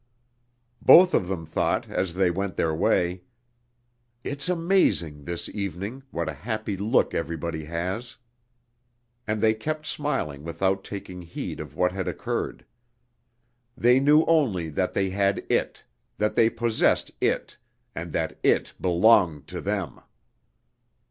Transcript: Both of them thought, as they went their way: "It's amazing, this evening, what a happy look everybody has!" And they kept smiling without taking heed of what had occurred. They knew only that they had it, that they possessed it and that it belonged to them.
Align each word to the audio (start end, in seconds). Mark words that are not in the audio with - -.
Both 0.81 1.13
of 1.13 1.27
them 1.27 1.45
thought, 1.45 1.87
as 1.87 2.15
they 2.15 2.31
went 2.31 2.55
their 2.55 2.73
way: 2.73 3.21
"It's 4.23 4.49
amazing, 4.49 5.25
this 5.25 5.47
evening, 5.49 6.01
what 6.09 6.27
a 6.27 6.33
happy 6.33 6.75
look 6.75 7.13
everybody 7.13 7.65
has!" 7.65 8.17
And 9.27 9.41
they 9.41 9.53
kept 9.53 9.85
smiling 9.85 10.43
without 10.43 10.83
taking 10.83 11.21
heed 11.21 11.59
of 11.59 11.75
what 11.75 11.91
had 11.91 12.07
occurred. 12.07 12.65
They 13.77 13.99
knew 13.99 14.25
only 14.25 14.69
that 14.69 14.95
they 14.95 15.11
had 15.11 15.45
it, 15.51 15.83
that 16.17 16.33
they 16.33 16.49
possessed 16.49 17.11
it 17.21 17.59
and 17.93 18.11
that 18.11 18.39
it 18.41 18.73
belonged 18.81 19.45
to 19.49 19.61
them. 19.61 20.01